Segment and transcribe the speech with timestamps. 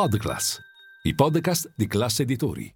[0.00, 0.58] Podclass,
[1.02, 2.74] i podcast di classe editori.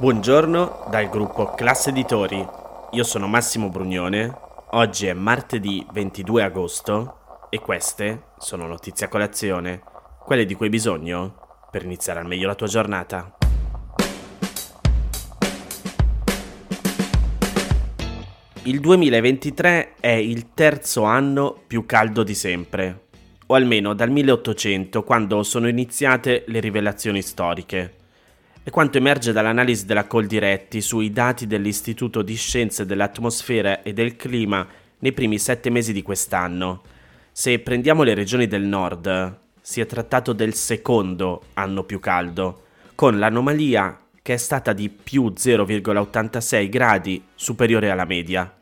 [0.00, 2.44] Buongiorno dal gruppo Classe Editori.
[2.90, 4.36] Io sono Massimo Brugnone.
[4.70, 9.80] Oggi è martedì 22 agosto e queste sono notizie a colazione,
[10.24, 13.36] quelle di cui hai bisogno per iniziare al meglio la tua giornata.
[18.64, 23.06] Il 2023 è il terzo anno più caldo di sempre,
[23.46, 27.94] o almeno dal 1800 quando sono iniziate le rivelazioni storiche.
[28.62, 34.64] È quanto emerge dall'analisi della Coldiretti sui dati dell'Istituto di Scienze dell'Atmosfera e del Clima
[35.00, 36.82] nei primi sette mesi di quest'anno.
[37.32, 42.62] Se prendiamo le regioni del nord, si è trattato del secondo anno più caldo,
[42.94, 48.54] con l'anomalia che è stata di più 0,86 gradi superiore alla media.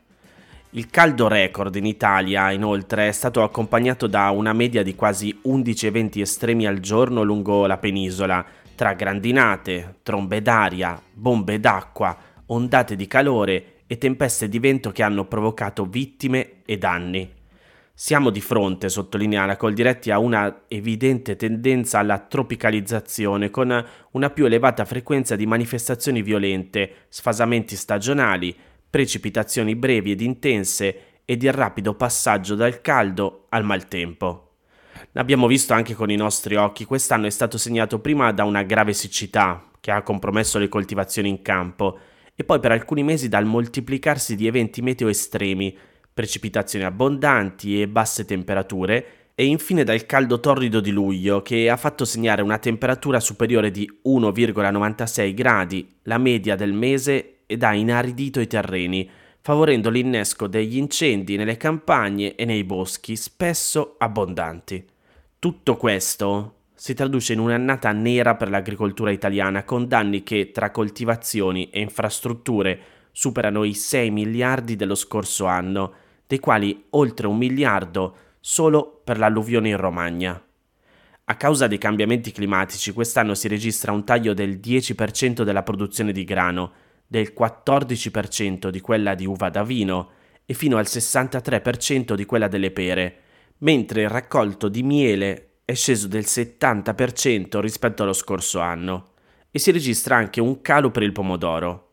[0.73, 5.85] Il caldo record in Italia, inoltre, è stato accompagnato da una media di quasi 11
[5.85, 13.05] eventi estremi al giorno lungo la penisola, tra grandinate, trombe d'aria, bombe d'acqua, ondate di
[13.05, 17.29] calore e tempeste di vento che hanno provocato vittime e danni.
[17.93, 24.45] Siamo di fronte, sottolinea la Coldiretti, a una evidente tendenza alla tropicalizzazione, con una più
[24.45, 28.55] elevata frequenza di manifestazioni violente, sfasamenti stagionali,
[28.91, 34.57] precipitazioni brevi ed intense ed il rapido passaggio dal caldo al maltempo.
[35.13, 38.93] L'abbiamo visto anche con i nostri occhi, quest'anno è stato segnato prima da una grave
[38.93, 41.97] siccità che ha compromesso le coltivazioni in campo
[42.35, 45.75] e poi per alcuni mesi dal moltiplicarsi di eventi meteo estremi,
[46.13, 52.05] precipitazioni abbondanti e basse temperature, e infine dal caldo torrido di luglio che ha fatto
[52.05, 58.47] segnare una temperatura superiore di 1,96 gradi, la media del mese, ed ha inaridito i
[58.47, 59.09] terreni,
[59.41, 64.85] favorendo l'innesco degli incendi nelle campagne e nei boschi, spesso abbondanti.
[65.37, 71.69] Tutto questo si traduce in un'annata nera per l'agricoltura italiana, con danni che tra coltivazioni
[71.69, 72.79] e infrastrutture
[73.11, 75.93] superano i 6 miliardi dello scorso anno,
[76.25, 80.41] dei quali oltre un miliardo solo per l'alluvione in Romagna.
[81.25, 86.23] A causa dei cambiamenti climatici quest'anno si registra un taglio del 10% della produzione di
[86.23, 86.71] grano,
[87.11, 90.11] del 14% di quella di uva da vino
[90.45, 93.15] e fino al 63% di quella delle pere,
[93.57, 99.09] mentre il raccolto di miele è sceso del 70% rispetto allo scorso anno.
[99.51, 101.89] E si registra anche un calo per il pomodoro.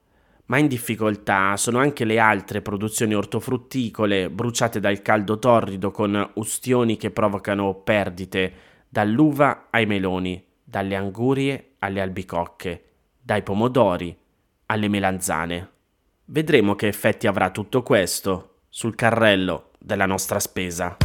[0.46, 6.96] Ma in difficoltà sono anche le altre produzioni ortofrutticole bruciate dal caldo torrido con ustioni
[6.96, 8.52] che provocano perdite,
[8.88, 12.84] dall'uva ai meloni, dalle angurie alle albicocche,
[13.20, 14.16] dai pomodori
[14.70, 15.68] alle melanzane.
[16.26, 20.96] Vedremo che effetti avrà tutto questo sul carrello della nostra spesa.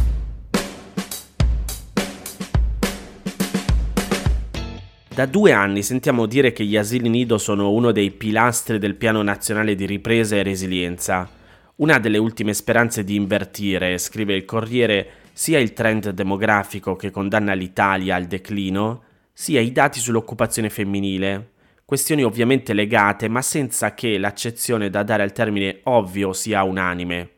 [5.14, 9.22] Da due anni sentiamo dire che gli asili nido sono uno dei pilastri del Piano
[9.22, 11.30] Nazionale di Ripresa e Resilienza.
[11.76, 17.54] Una delle ultime speranze di invertire, scrive il Corriere, sia il trend demografico che condanna
[17.54, 19.02] l'Italia al declino,
[19.32, 21.52] sia i dati sull'occupazione femminile.
[21.94, 27.30] Questioni ovviamente legate, ma senza che l'accezione da dare al termine ovvio sia unanime.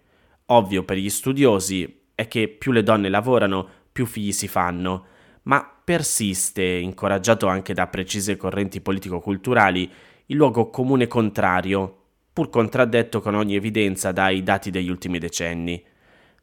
[0.46, 5.08] Ovvio per gli studiosi è che più le donne lavorano, più figli si fanno
[5.42, 9.92] ma persiste, incoraggiato anche da precise correnti politico-culturali,
[10.24, 15.84] il luogo comune contrario, pur contraddetto con ogni evidenza dai dati degli ultimi decenni.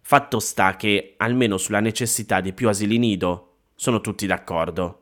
[0.01, 4.99] Fatto sta che, almeno sulla necessità di più asili nido, sono tutti d'accordo.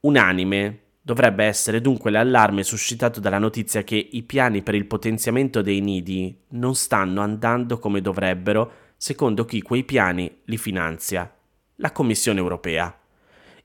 [0.00, 5.80] Unanime dovrebbe essere dunque l'allarme suscitato dalla notizia che i piani per il potenziamento dei
[5.80, 11.32] nidi non stanno andando come dovrebbero, secondo chi quei piani li finanzia,
[11.76, 12.92] la Commissione europea.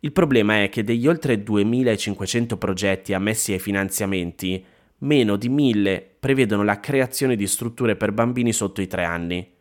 [0.01, 4.63] Il problema è che degli oltre 2500 progetti ammessi ai finanziamenti,
[4.99, 9.51] meno di 1000 prevedono la creazione di strutture per bambini sotto i 3 anni.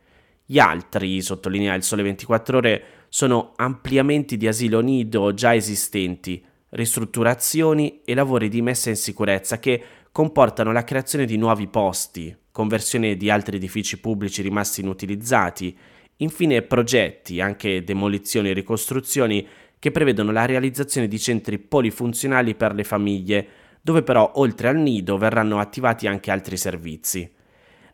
[0.44, 8.00] Gli altri, sottolinea il Sole 24 ore, sono ampliamenti di asilo nido già esistenti, ristrutturazioni
[8.04, 9.82] e lavori di messa in sicurezza che
[10.12, 15.76] comportano la creazione di nuovi posti, conversione di altri edifici pubblici rimasti inutilizzati,
[16.16, 19.46] infine progetti, anche demolizioni e ricostruzioni,
[19.78, 23.48] che prevedono la realizzazione di centri polifunzionali per le famiglie,
[23.80, 27.28] dove però oltre al nido verranno attivati anche altri servizi.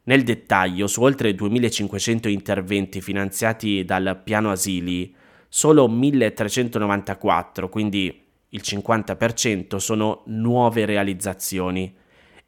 [0.05, 5.14] Nel dettaglio, su oltre 2500 interventi finanziati dal piano asili,
[5.49, 11.94] solo 1394, quindi il 50%, sono nuove realizzazioni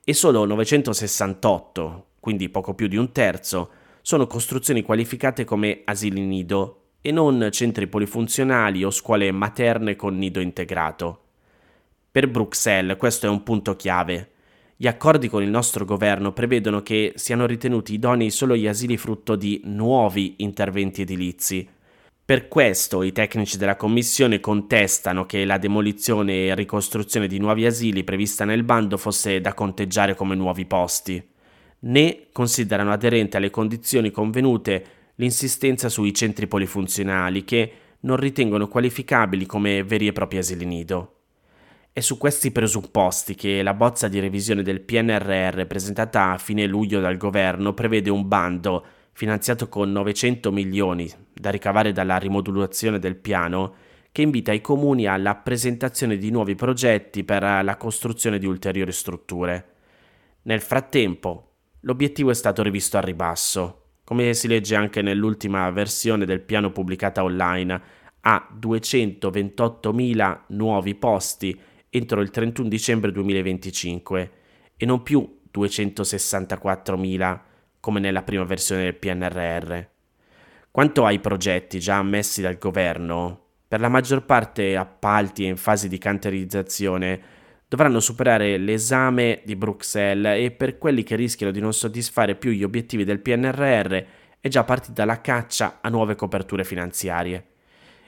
[0.04, 6.92] e solo 968, quindi poco più di un terzo, sono costruzioni qualificate come asili nido
[7.00, 11.24] e non centri polifunzionali o scuole materne con nido integrato.
[12.10, 14.30] Per Bruxelles questo è un punto chiave.
[14.76, 19.36] Gli accordi con il nostro governo prevedono che siano ritenuti idonei solo gli asili frutto
[19.36, 21.68] di nuovi interventi edilizi.
[22.28, 28.04] Per questo i tecnici della Commissione contestano che la demolizione e ricostruzione di nuovi asili
[28.04, 31.26] prevista nel bando fosse da conteggiare come nuovi posti,
[31.78, 34.84] né considerano aderente alle condizioni convenute
[35.14, 41.20] l'insistenza sui centri polifunzionali che non ritengono qualificabili come veri e propri asili nido.
[41.94, 47.00] È su questi presupposti che la bozza di revisione del PNRR presentata a fine luglio
[47.00, 48.84] dal governo prevede un bando
[49.18, 53.74] finanziato con 900 milioni da ricavare dalla rimodulazione del piano
[54.12, 59.72] che invita i comuni alla presentazione di nuovi progetti per la costruzione di ulteriori strutture.
[60.42, 66.40] Nel frattempo, l'obiettivo è stato rivisto al ribasso come si legge anche nell'ultima versione del
[66.40, 67.82] piano pubblicata online,
[68.20, 71.60] a 228.000 nuovi posti
[71.90, 74.30] entro il 31 dicembre 2025
[74.76, 77.46] e non più 264.000
[77.88, 79.78] come nella prima versione del PNRR.
[80.70, 85.88] Quanto ai progetti già ammessi dal governo, per la maggior parte appalti e in fase
[85.88, 87.20] di cantierizzazione,
[87.66, 92.62] dovranno superare l'esame di Bruxelles e per quelli che rischiano di non soddisfare più gli
[92.62, 93.96] obiettivi del PNRR
[94.38, 97.46] è già partita la caccia a nuove coperture finanziarie.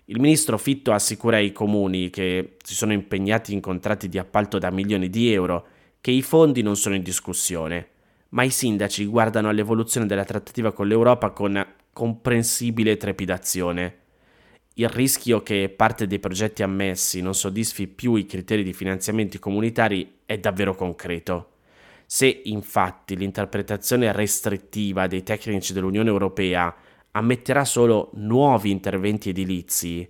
[0.05, 4.71] Il ministro Fitto assicura ai comuni che si sono impegnati in contratti di appalto da
[4.71, 5.67] milioni di euro
[6.03, 7.89] che i fondi non sono in discussione,
[8.31, 14.01] ma i sindaci guardano all'evoluzione della trattativa con l'Europa con comprensibile trepidazione
[14.81, 20.21] il rischio che parte dei progetti ammessi non soddisfi più i criteri di finanziamenti comunitari
[20.25, 21.55] è davvero concreto.
[22.07, 26.75] Se infatti l'interpretazione restrittiva dei tecnici dell'Unione Europea
[27.11, 30.09] ammetterà solo nuovi interventi edilizi,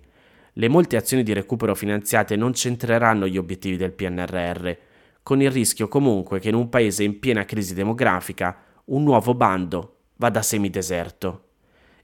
[0.53, 4.71] le molte azioni di recupero finanziate non centreranno gli obiettivi del PNRR,
[5.23, 9.95] con il rischio comunque che in un paese in piena crisi demografica un nuovo bando
[10.15, 11.45] vada semideserto.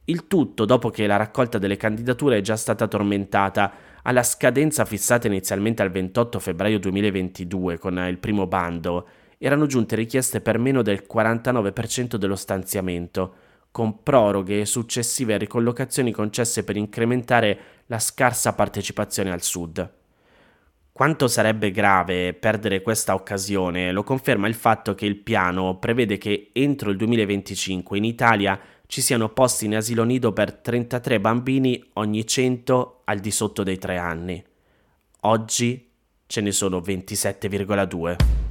[0.05, 3.71] Il tutto dopo che la raccolta delle candidature è già stata tormentata
[4.03, 10.41] alla scadenza fissata inizialmente al 28 febbraio 2022 con il primo bando, erano giunte richieste
[10.41, 13.33] per meno del 49% dello stanziamento,
[13.69, 19.96] con proroghe e successive ricollocazioni concesse per incrementare la scarsa partecipazione al Sud.
[20.97, 26.49] Quanto sarebbe grave perdere questa occasione lo conferma il fatto che il piano prevede che
[26.53, 32.25] entro il 2025 in Italia ci siano posti in asilo nido per 33 bambini ogni
[32.25, 34.43] 100 al di sotto dei 3 anni.
[35.19, 35.87] Oggi
[36.25, 38.46] ce ne sono 27,2.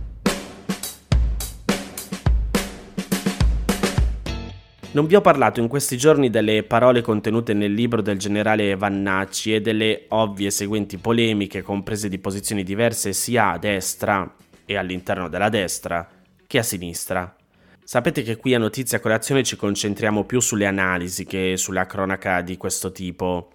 [4.97, 9.55] Non vi ho parlato in questi giorni delle parole contenute nel libro del generale Vannacci
[9.55, 14.35] e delle ovvie seguenti polemiche con prese di posizioni diverse sia a destra
[14.65, 16.09] e all'interno della destra
[16.47, 17.37] che a sinistra.
[17.85, 22.57] Sapete che qui a Notizia Colazione ci concentriamo più sulle analisi che sulla cronaca di
[22.57, 23.51] questo tipo.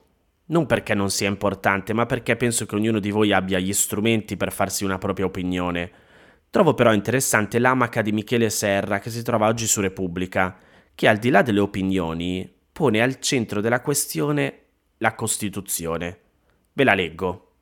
[0.46, 4.38] Non perché non sia importante, ma perché penso che ognuno di voi abbia gli strumenti
[4.38, 5.90] per farsi una propria opinione.
[6.52, 10.70] Trovo però interessante l'amaca di Michele Serra che si trova oggi su Repubblica,
[11.02, 14.66] che al di là delle opinioni pone al centro della questione
[14.98, 16.20] la Costituzione.
[16.74, 17.54] Ve la leggo.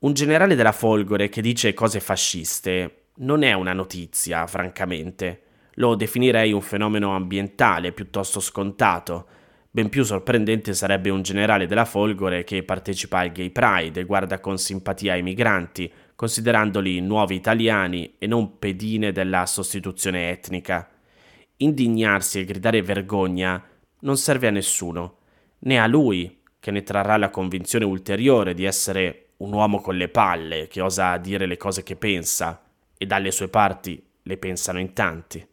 [0.00, 5.42] Un generale della Folgore che dice cose fasciste non è una notizia, francamente.
[5.76, 9.26] Lo definirei un fenomeno ambientale piuttosto scontato.
[9.70, 14.38] Ben più sorprendente sarebbe un generale della Folgore che partecipa al Gay Pride e guarda
[14.38, 20.86] con simpatia i migranti, considerandoli nuovi italiani e non pedine della sostituzione etnica.
[21.62, 23.62] Indignarsi e gridare vergogna
[24.00, 25.18] non serve a nessuno,
[25.60, 30.08] né a lui, che ne trarrà la convinzione ulteriore di essere un uomo con le
[30.08, 32.64] palle, che osa dire le cose che pensa,
[32.98, 35.44] e dalle sue parti le pensano in tanti,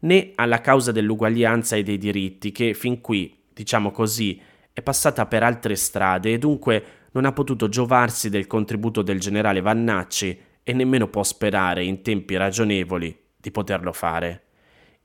[0.00, 4.40] né alla causa dell'uguaglianza e dei diritti che fin qui, diciamo così,
[4.72, 9.60] è passata per altre strade e dunque non ha potuto giovarsi del contributo del generale
[9.60, 14.44] Vannacci e nemmeno può sperare in tempi ragionevoli di poterlo fare.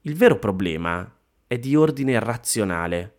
[0.08, 1.12] Il vero problema
[1.48, 3.14] è di ordine razionale.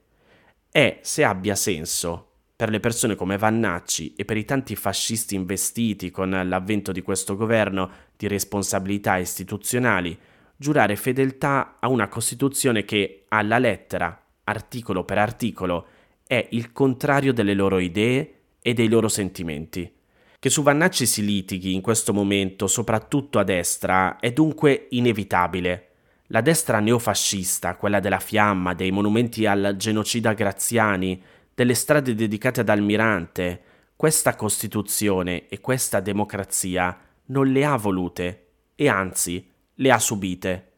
[0.71, 6.13] È se abbia senso per le persone come Vannacci e per i tanti fascisti investiti
[6.13, 10.17] con l'avvento di questo governo di responsabilità istituzionali,
[10.57, 15.87] giurare fedeltà a una Costituzione che, alla lettera, articolo per articolo,
[16.25, 19.93] è il contrario delle loro idee e dei loro sentimenti.
[20.39, 25.91] Che su Vannacci si litighi in questo momento, soprattutto a destra, è dunque inevitabile.
[26.29, 31.23] La destra neofascista, quella della fiamma, dei monumenti al genocida Graziani,
[31.55, 33.63] delle strade dedicate ad Almirante,
[33.95, 40.73] questa Costituzione e questa democrazia non le ha volute e anzi le ha subite.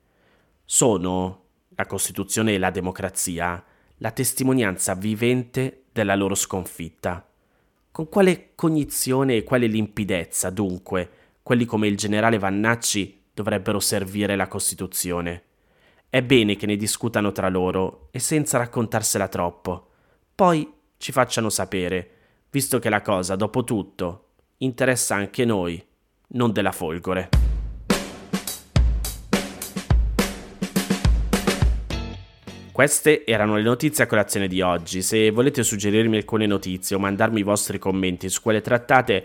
[0.64, 3.64] Sono, la Costituzione e la democrazia,
[3.96, 7.26] la testimonianza vivente della loro sconfitta.
[7.90, 11.10] Con quale cognizione e quale limpidezza, dunque,
[11.42, 15.42] quelli come il generale Vannacci dovrebbero servire la Costituzione?
[16.10, 19.88] È bene che ne discutano tra loro e senza raccontarsela troppo
[20.38, 22.10] poi ci facciano sapere,
[22.50, 24.26] visto che la cosa, dopo tutto,
[24.58, 25.84] interessa anche noi,
[26.28, 27.28] non della Folgore.
[32.70, 35.02] Queste erano le notizie a colazione di oggi.
[35.02, 39.24] Se volete suggerirmi alcune notizie o mandarmi i vostri commenti su quelle trattate,